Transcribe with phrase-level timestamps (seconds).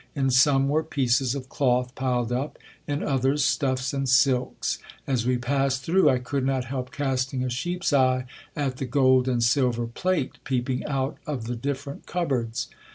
[0.15, 2.57] In some were pieces of cloth piled up;
[2.87, 4.79] in others, stuffs and silks.
[5.05, 8.25] As we passed through I could not help casting a sheep's eye
[8.55, 12.67] at the gold and silver plate peeping out of the different cupboards.